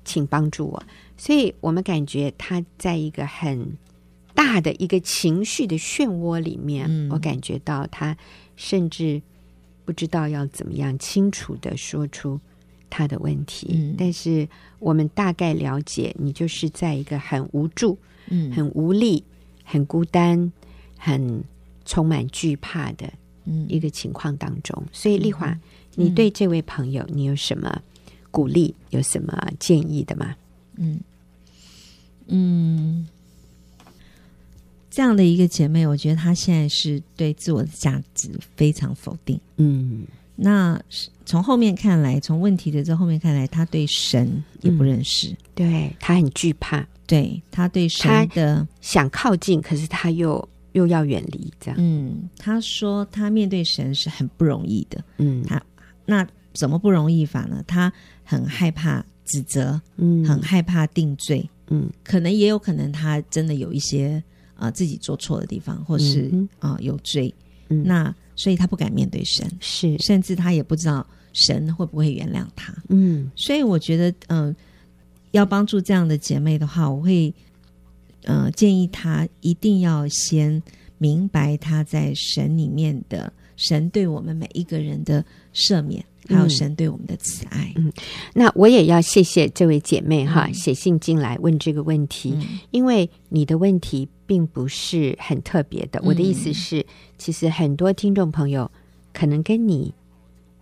[0.05, 0.83] 请帮助我。
[1.17, 3.77] 所以我们感觉他在一个很
[4.35, 7.11] 大的一个情绪的漩涡里面，嗯。
[7.11, 8.17] 我感觉到他
[8.57, 9.21] 甚至
[9.85, 12.41] 不知道要怎么样清楚的说出
[12.91, 13.69] 他的问题。
[13.75, 13.95] 嗯。
[13.97, 17.97] 但是我们大概了解，你就是在一个很无助、
[18.29, 18.51] 嗯。
[18.53, 19.23] 很无力、
[19.63, 20.53] 很孤单、
[21.05, 21.43] 很
[21.85, 23.13] 充满惧怕的
[23.45, 24.81] 嗯一个情况当中。
[24.93, 25.59] 所以丽华，
[25.97, 27.83] 你对这位朋友，你有什么
[28.31, 28.73] 鼓励？
[28.91, 30.37] 有什么建议的吗？
[30.77, 31.01] 嗯
[32.29, 33.09] 嗯，
[34.91, 39.41] 这样的一个姐妹，我觉得她现在是对自我的价值非常否定。
[39.57, 40.81] 嗯那
[41.27, 51.77] 从后面看来，从问题的这后面看来，她对神也不认识，对她很惧怕，对她对神的，想靠近，可是她又又要远离，这样。
[51.79, 55.03] 嗯，他说他面对神是很不容易的。
[55.19, 55.43] 嗯。
[55.45, 55.63] 她
[56.05, 57.63] 那怎么不容易法呢？
[57.67, 57.93] 他
[58.25, 60.25] 很害怕指责，嗯。
[60.25, 61.89] 很害怕定罪，嗯。
[62.03, 64.23] 可能也有可能他真的有一些
[64.55, 67.33] 啊、呃自己做错的地方，或是嗯啊、呃有罪，
[67.69, 67.83] 嗯。
[67.85, 69.97] 那所以他不敢面对神，是。
[69.99, 72.75] 甚至他也不知道神会不会原谅他。
[72.89, 73.31] 嗯。
[73.37, 74.55] 所以我觉得，嗯、
[75.31, 77.33] 要帮助这样的姐妹的话，我会，
[78.25, 80.63] 呃，建议他一定要先
[80.99, 87.73] 明白他在神里面的神对我们每一个人的赦免，还有神对我们的慈爱。
[87.77, 87.93] 嗯
[88.35, 96.01] 那我也要谢谢这位姐妹哈，嗯写信进来问这个问题，嗯因为你的问题并不是很特别的。
[96.05, 96.87] 我的意思是，
[97.19, 98.71] 其实很多听众朋友
[99.13, 99.93] 可能跟你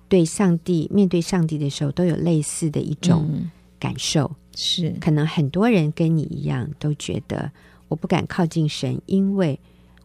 [0.09, 4.35] 对上帝面对上帝的时候都有类似的一种嗯感受。
[4.63, 7.51] 是，可能很多人跟你一样，都觉得
[7.89, 9.59] 我不敢靠近神，因为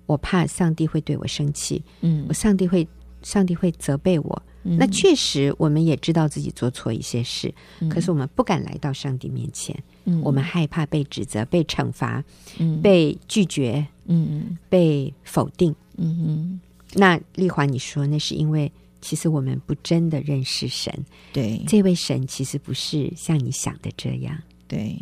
[0.05, 2.25] 我怕上帝会对我生气，嗯。
[2.29, 2.87] 我上帝会
[3.21, 4.43] 上帝会责备我。
[4.63, 4.77] 嗯。
[4.77, 7.89] 那确实，我们也知道自己做错一些事，嗯。
[7.89, 10.21] 可是我们不敢来到上帝面前，嗯。
[10.21, 12.23] 我们害怕被指责、被惩罚、
[12.57, 12.81] 嗯。
[12.81, 14.57] 被拒绝、嗯。
[14.69, 15.75] 被否定。
[15.97, 16.59] 嗯嗯，
[16.93, 18.71] 那丽华，你说那是因为
[19.05, 20.91] 其实我们不真的认识神，
[21.31, 21.61] 对。
[21.67, 24.35] 这位神其实不是像你想的这样。
[24.67, 24.97] 对，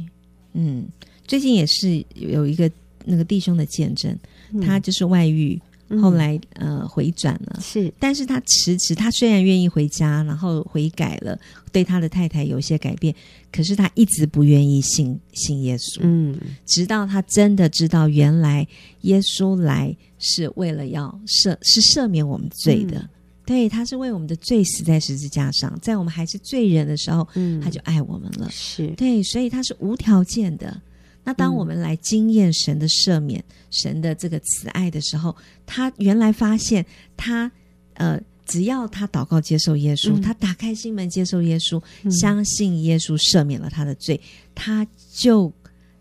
[0.51, 0.85] 嗯，
[1.25, 2.69] 最近也是有一个
[3.05, 4.13] 那个弟兄的见证，
[4.61, 6.01] 他就是外遇，嗯。
[6.01, 7.61] 后来呃回转了。
[7.61, 7.93] 是。
[7.97, 11.39] 但是他迟迟，他虽然愿意回家，然后悔改了，
[11.71, 13.15] 对他的太太有一些改变，
[13.53, 16.37] 可是他一直不愿意信信耶稣，嗯。
[16.65, 18.67] 直到他真的知道原来
[19.03, 23.09] 耶稣来是为了要赦，是赦免我们罪的。
[23.45, 28.49] 对，他是为我们的罪死在十字架上，在我们还是罪人的时候，嗯他就爱我们了。
[28.51, 30.81] 是对，所以他是无条件的。
[31.25, 37.49] 那当我们来经验神的赦免、神的这个慈爱的时候，他原来发现他
[37.93, 44.19] 呃，只要他祷告接受耶稣，嗯他打开心门接受耶稣，相信耶稣赦免了他的罪，
[44.53, 45.51] 他就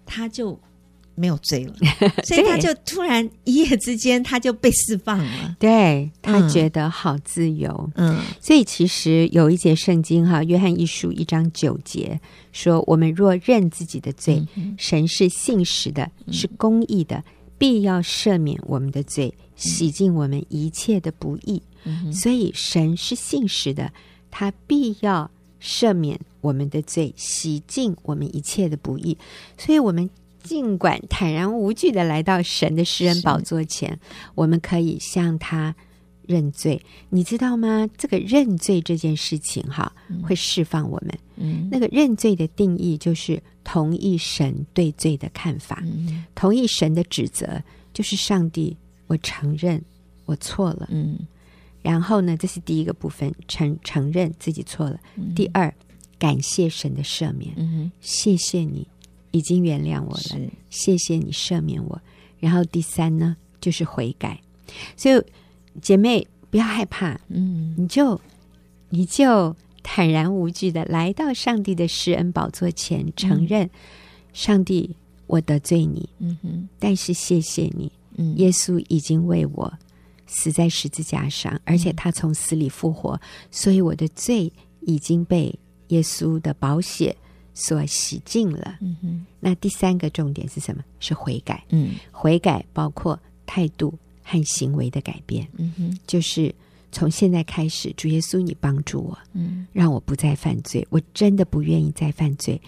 [0.04, 0.58] 他就
[1.14, 1.74] 没有罪了，
[2.24, 5.56] 所以他就突然一夜之间他就被释放了。
[5.58, 7.90] 对他嗯觉得好自由。
[7.96, 12.20] 嗯所以其实有一节圣经哈，《约翰一书》一章九节
[12.52, 17.22] 说：“我们若认自己的罪，嗯神是信实的，是公义的，
[17.58, 21.62] 必要赦免我们的罪，洗净我们一切的不义。
[21.84, 23.92] 嗯所以神是信实的，
[24.30, 29.16] 他必要赦免我们的罪，洗净我们一切的不义。
[29.56, 30.08] 所以，我们
[30.42, 33.98] 尽管坦然无惧的来到神的施恩宝座前，
[34.34, 35.74] 我们可以向他
[36.26, 36.80] 认罪。
[37.10, 37.88] 你知道吗？
[37.96, 41.18] 这个认罪这件事情，哈，会释放我们。
[41.36, 48.76] 嗯那个认罪的定义，就是同意神对罪的看法，嗯同意神的指责，就是上帝，
[49.06, 49.82] 我承认
[50.24, 50.88] 我错了。
[50.90, 51.18] 嗯
[51.82, 55.00] 然后呢，这是第一个部分，承承认自己错了。
[55.34, 55.74] 第二，
[56.16, 58.86] 感谢神的赦免，嗯谢谢你
[59.32, 62.00] 已经原谅我了，谢谢你赦免我。
[62.38, 64.40] 然后第三呢，就是悔改。
[64.96, 65.22] 所以
[65.80, 68.20] 姐妹不要害怕，嗯，你就
[68.90, 73.68] 你就坦然无惧的来到上帝的施恩宝座前，承认
[74.32, 74.94] 上帝，
[75.26, 79.72] 我得罪你，嗯哼，但是谢谢你，嗯，耶稣已经为我
[80.26, 87.16] 死在十字架上，而且他从死里复活，所以我的罪已经被耶稣的宝血
[87.54, 88.78] 所洗净了。
[88.80, 90.82] 嗯哼，那第三个重点是什么？
[91.00, 91.62] 是悔改。
[91.70, 96.54] 嗯悔改包括态度和行为的改变，嗯哼，就是
[96.90, 100.86] 从现在开始，主耶稣，你帮助我，嗯让我不再犯罪。
[100.90, 102.60] 我真的不愿意再犯罪，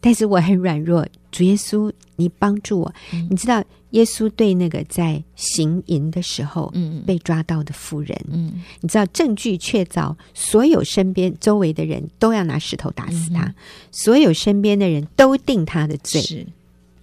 [0.00, 1.06] 但是我很软弱。
[1.30, 2.94] 主耶稣，你帮助我。
[3.12, 3.62] 嗯你知道，
[3.94, 7.02] 耶稣对那个在行淫的时候，嗯。
[7.06, 8.60] 被抓到的妇人，嗯。
[8.80, 13.54] 你知道证据确凿，所有身边周围的人都要拿石头打死他，嗯
[13.92, 16.20] 所有身边的人都定他的罪。
[16.22, 16.44] 是，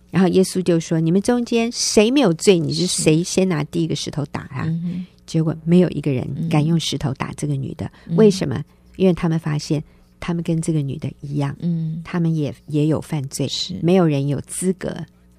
[0.09, 4.65] 然后耶稣就说：“你们中间谁没有罪，你是谁先拿第一个石头打他。
[4.65, 8.17] 嗯，结果没有一个人敢用石头打这个女的，嗯。
[8.17, 8.61] 为什么？
[8.97, 9.81] 因为他们发现，
[10.19, 12.01] 他们跟这个女的一样，嗯。
[12.03, 13.79] 他们也也有犯罪，是。
[13.81, 14.93] 没有人有资格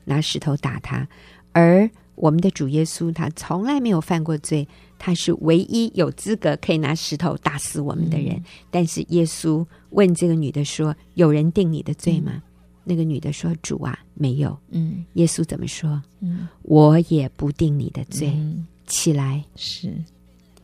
[0.06, 1.06] 拿石头打他。
[1.52, 8.36] 而我们的主耶稣，他从来没有犯过罪，他是唯一有资格可以拿石头打死我们的人。
[8.36, 8.44] 嗯。
[8.70, 12.42] 但是耶稣问这个女的说：“有人定你的罪吗？”
[12.84, 14.58] 那个女的说：“主啊，没有。
[14.70, 16.02] 嗯”耶稣怎么说？
[16.20, 16.48] 嗯。
[16.62, 18.66] 我也不定你的罪，嗯。
[18.86, 19.44] 起来。
[19.56, 19.92] 是，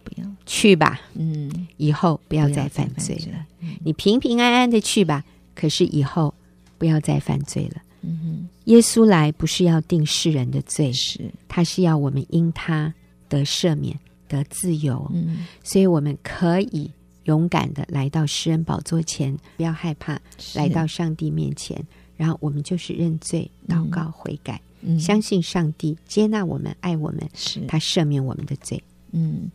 [0.04, 3.46] 不要，去吧，嗯，以后不要再犯罪了。
[3.60, 3.76] 嗯。
[3.84, 5.24] 你平平安安的去吧，
[5.54, 6.34] 可是以后
[6.76, 7.82] 不要再犯罪了。
[8.02, 12.92] 嗯耶稣来不是要定世人的罪，，是，他是要我们因他
[13.28, 15.46] 得赦免、得自由，嗯。
[15.64, 16.90] 所以我们可以
[17.24, 20.20] 勇敢的来到施恩宝座前，不要害怕，
[20.54, 21.82] 来到上帝面前，
[22.16, 24.98] 然后我们就是认罪、祷告、悔改，嗯。
[25.00, 27.60] 相信上帝接纳我们、爱我们，是。
[27.66, 28.82] 他赦免我们的罪。
[29.12, 29.50] 嗯，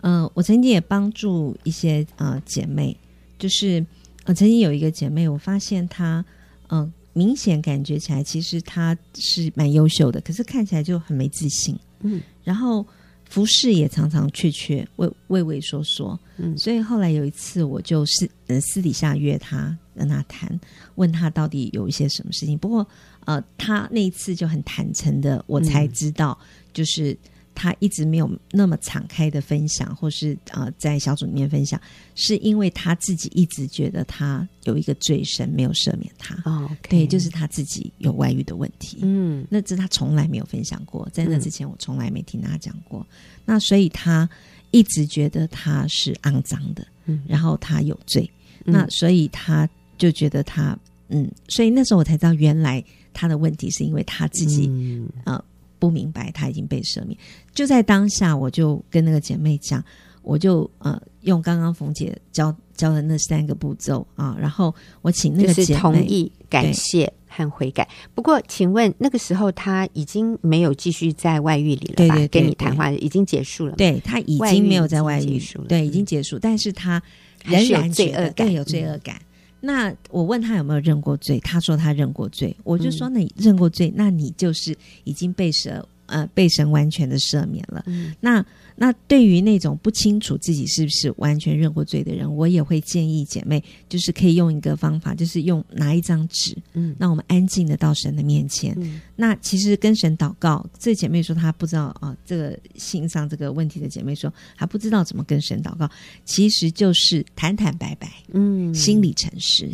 [0.00, 2.96] 呃，我曾经也帮助一些呃姐妹，
[3.36, 3.84] 就是
[4.22, 6.24] 呃曾经有一个姐妹，我发现她
[6.68, 12.20] 嗯、呃、明显感觉起来，其实他是蛮优秀的，可是看起来就很没自信，嗯。
[12.42, 12.86] 然后
[13.30, 16.58] 服饰也常常缺缺畏畏畏缩缩，嗯。
[16.58, 20.60] 所以后来有一次，我就私呃私底下约他跟他谈，
[20.96, 22.58] 问他到底有一些什么事情。
[22.58, 22.86] 不过
[23.24, 26.38] 呃，他那一次就很坦诚的，我才知道，
[26.74, 27.16] 就是
[27.54, 31.80] 她一直没有那么敞开的分享，或是呃在小组里面分享，
[32.14, 36.36] 是因为他自己一直觉得他有一个罪神没有赦免他。
[36.44, 38.98] 哦，对，就是他自己有外遇的问题。
[39.02, 39.46] 嗯。
[39.48, 43.06] 那这他从来没有分享过，在那之前我从来没听他讲过。
[43.44, 44.28] 那所以他
[44.70, 47.22] 一直觉得他是肮脏的，嗯。
[47.28, 48.28] 然后他有罪，
[48.64, 48.72] 嗯。
[48.72, 50.76] 那所以他就觉得他
[51.08, 55.08] 嗯，所以那时候我才知道，原来他的问题是因为他自己、嗯。
[55.24, 55.44] 呃
[55.84, 57.18] 不明白他已经被赦免。
[57.52, 59.84] 就在当下，我就跟那个姐妹讲，
[60.22, 67.86] 我就呃用刚刚冯姐教教的那三个步骤啊，然后我请那就是个姐妹同意、感谢和悔改。
[68.14, 72.14] 不过，请问那个时候他已经没有继续在外遇里了吧？
[72.14, 73.76] 对对对跟你谈话已经结束了。
[73.76, 77.02] 对他已经没有在外遇了对，嗯已经结束，但是他
[77.44, 79.20] 仍然罪恶感有罪恶感。
[79.64, 82.92] 那我问他有没有认过罪，他说他认过罪，我就嗯。
[82.92, 87.82] 说那你认过罪，那你就是已经被神呃被神完全的赦免了。
[87.86, 88.14] 嗯。
[88.20, 88.44] 那
[88.76, 96.94] 那对于那种不清楚自己是不是完全认过罪的人，我也会建议姐妹，就是可以用一个方法，就是用拿一张纸，嗯。
[96.98, 98.74] 让我们安静的到神的面前。
[98.78, 99.00] 嗯。
[99.16, 105.88] 那其实跟神祷告，这姐妹说她不知道啊，这个心上这个问题的姐妹说还不知道怎么跟神祷告，
[106.24, 108.74] 其实就是坦坦白白，嗯。
[108.74, 109.70] 心里诚实，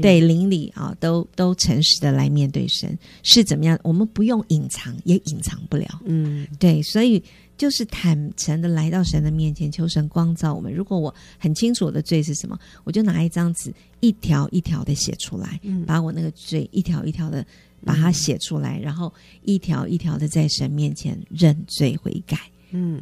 [0.00, 6.00] 对邻里啊都都诚实的来面对神是怎么样，我们不用隐藏，也隐藏不了。
[6.04, 7.22] 嗯对，所以
[7.56, 10.72] 就是坦诚的来到神的面前，求神光照我们。
[10.72, 17.44] 如果我很清楚我的罪是什么，我就拿一张纸，一条一条的写出来，嗯把我那个罪一条一条的
[17.84, 22.38] 把它写出来，然后一条一条的在神面前认罪悔改，
[22.70, 23.00] 嗯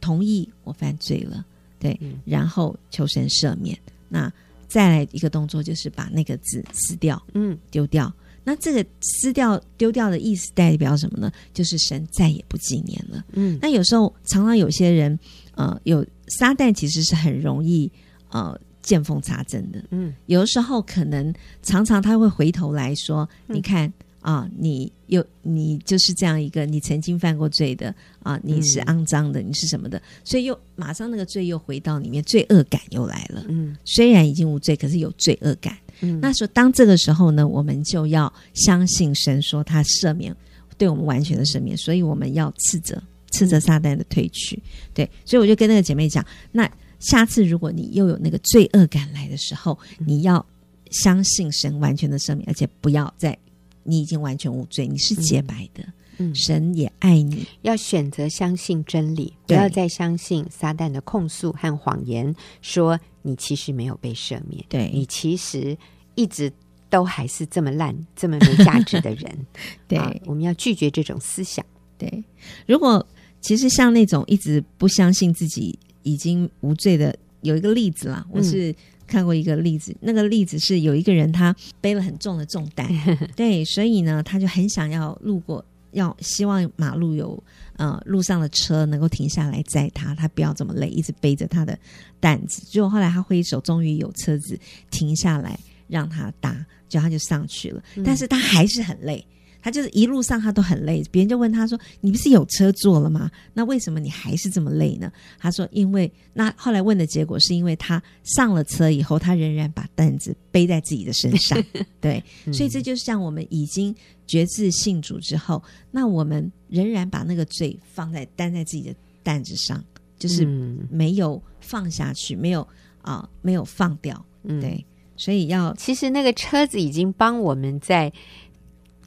[0.00, 1.44] 同意我犯罪了，
[1.78, 3.76] 对，嗯然后求神赦免。
[4.08, 4.32] 那
[4.68, 8.12] 再来一个动作，就是把那个字撕掉，嗯丢掉。
[8.48, 11.32] 那这个撕掉、丢掉的意思代表什么呢？
[11.52, 13.24] 就是神再也不纪念了。
[13.32, 15.18] 嗯那有时候常常有些人，
[15.56, 17.90] 呃，有撒旦其实是很容易
[18.30, 19.82] 呃见缝插针的。
[19.90, 27.92] 嗯有的时候可能常常他会回头来说：“嗯你看啊，你又你就是这样一个你曾经犯过罪的
[28.22, 33.44] 啊，你是肮脏的，你是什么的？”所以又马上那个罪又回到里面，罪恶感又来了。
[33.48, 35.76] 嗯虽然已经无罪，可是有罪恶感。
[36.00, 40.34] 嗯那说当这个时候呢，我们就要相信神说他赦免，
[40.76, 44.62] 对我们完全的赦免，所以我们要斥责斥责撒旦的退去。
[44.94, 46.70] 对，所以我就跟那个姐妹讲，那
[47.00, 50.44] 下次如果你又有那个罪恶感来的时候，你要
[50.90, 53.36] 相信神完全的赦免，而且不要再
[53.82, 55.82] 你已经完全无罪，你是洁白的。
[55.82, 65.76] 嗯嗯，神也爱你，要选择相信真理，不要再相信撒旦的控诉和谎言，说你其实没有被赦免，对，你其实
[66.14, 66.50] 一直
[66.88, 69.46] 都还是这么烂、这么没价值的人。
[69.86, 71.64] 对、啊，我们要拒绝这种思想。
[71.98, 72.24] 对，
[72.66, 73.06] 如果
[73.40, 78.74] 其实像那种一直不相信自己已经无罪的，有一个例子啦，我是
[79.06, 82.88] 看过一个例子，嗯、那个例子是有一个人他背了很重的重担，
[83.36, 85.64] 对，所以呢，他就很想要路过。
[85.92, 87.42] 要希望马路有
[87.76, 91.78] 呃路上的车能够停下来载他，他不要这么累，一直背着他的
[92.20, 92.62] 担子。
[92.66, 94.58] 结果后来他挥手，终于有车子
[94.90, 95.58] 停下来
[95.88, 97.82] 让他搭，就他就上去了。
[98.04, 99.26] 但是他还是很累。
[99.60, 103.30] 他就是一路上他都很累，别人就问他说：“你不是有车坐了吗？
[103.52, 111.60] 那为什么你还是这么累呢？”他说：“因为那后来问的结果是因为他上了车以后，他仍然把担子背在自己的身上。
[112.00, 113.92] 对，所以这就像我们已经
[114.26, 118.94] 觉知信主之后，那我们仍然把那个罪放在担在自己的
[119.24, 119.84] 担子上，
[120.18, 120.46] 就是
[120.88, 122.62] 没有放下去，没有
[123.02, 124.24] 啊、呃，没有放掉。
[124.60, 124.84] 对，
[125.16, 128.12] 所以要其实那个车子已经帮我们在。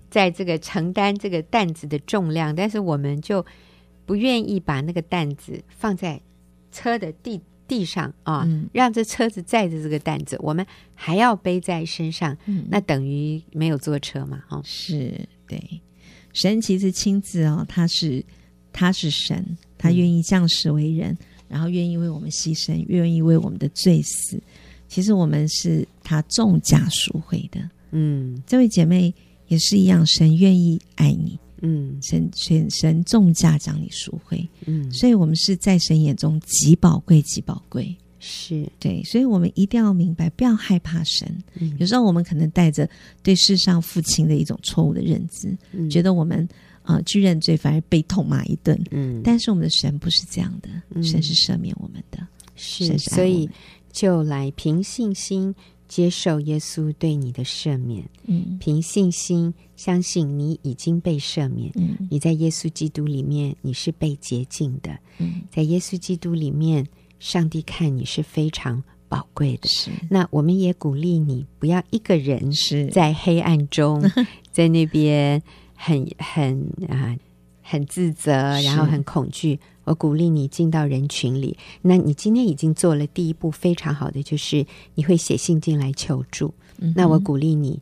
[0.09, 3.45] 在这个承担这个担子的重量，但是我们就
[4.05, 6.19] 不愿意把那个担子放在
[6.71, 14.43] 车的地地上啊，嗯、让这车子载着这个担子，我们还要背在身上，嗯、那等于没有坐车嘛？
[14.49, 15.13] 哦，是
[15.47, 15.61] 对。
[16.33, 18.25] 神其实亲自哦，他是
[18.73, 21.17] 他是神，他愿意降世为人，嗯、
[21.49, 24.41] 然后愿意为我们牺牲，愿意为我们的罪死。
[24.87, 27.69] 其实我们是他重价赎回的。
[27.91, 29.13] 嗯，这位姐妹。
[29.49, 38.65] 也是一样，神愿意爱你，嗯，神神神重价将你赎回，嗯，所以我们是在神眼中极宝贵、极宝贵，是。
[38.79, 41.27] 对，所以我们一定要明白，不要害怕神。
[41.55, 42.89] 嗯，有时候我们可能带着
[43.21, 46.47] 对世上父亲的一种错误的认知，嗯，觉得我们
[46.83, 52.19] 啊、呃、去认罪反而被痛骂一顿，嗯，但是我们的神不是这样的，嗯、神是赦免我们的，
[52.55, 53.49] 是，是所以
[53.91, 55.53] 就来凭信心。
[55.89, 66.87] 接受耶稣对你的赦免，嗯，凭信心相信你已经被赦免，嗯，你在耶稣基督里面你是被洁净的，嗯，在耶稣基督里面，
[67.19, 69.67] 上帝看你是非常宝贵的。
[69.67, 72.85] 是，那我们也鼓励你不要一个人是。
[72.87, 74.01] 在黑暗中，
[74.53, 75.41] 在那边
[75.73, 77.17] 很很啊。
[77.71, 78.31] 很自责，
[78.63, 79.59] 然后很恐惧。
[79.89, 81.57] 是我鼓励你进到人群里。
[81.81, 86.53] 那你今天已经做了第一步，非常好的就是你会写信进来求助。
[86.77, 87.81] 嗯、那我鼓励你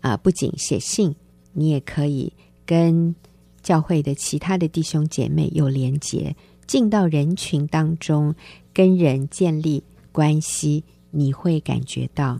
[0.00, 1.16] 啊、呃，不仅写信，
[1.54, 2.32] 你也可以
[2.66, 3.14] 跟
[3.62, 6.36] 教会的其他的弟兄姐妹有连结，
[6.66, 8.34] 进到人群当中，
[8.74, 9.82] 跟人建立
[10.12, 10.84] 关系。
[11.10, 12.38] 你会感觉到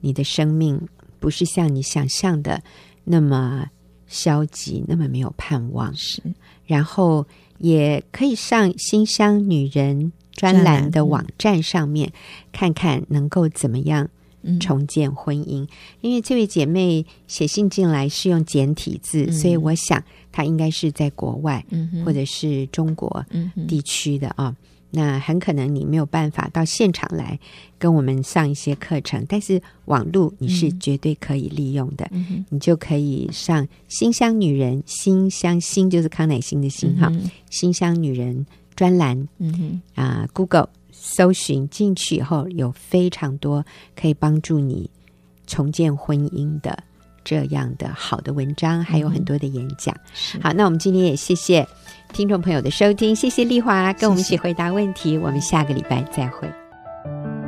[0.00, 0.78] 你的生命
[1.18, 2.62] 不是像你想象的
[3.04, 3.66] 那么。
[4.08, 6.22] 消极，那么没有盼望，是。
[6.66, 7.26] 然后
[7.62, 12.12] 也可以上新乡女人专栏的网站上面
[12.52, 14.08] 看看，能够怎么样
[14.60, 15.62] 重建婚姻。
[15.62, 15.68] 嗯、
[16.00, 20.02] 因为这位姐妹写信进来是用简体字，嗯、所以我想
[20.32, 23.24] 她应该是在国外，嗯、或者是中国
[23.68, 24.54] 地区的啊。
[24.94, 27.38] 那很可能你没有办法到现场来
[27.78, 37.08] 跟我们上一些课程，但是网络你是绝对可以利用的，嗯、你就可以上新乡女人，馨香馨就是康乃馨的馨哈，
[37.50, 43.64] 馨、嗯、哼香女人专栏，嗯哼啊、呃，Google 搜寻进去以后，有非常多
[43.96, 44.90] 可以帮助你
[45.46, 46.84] 重建婚姻的
[47.24, 49.94] 这样的好的文章，还有很多的演讲。
[50.34, 51.66] 嗯、好，那我们今天也谢谢。
[52.12, 55.18] 听众朋友的收听，谢谢丽华跟我们一起回答问题，谢谢。
[55.18, 57.41] 我们下个礼拜再会。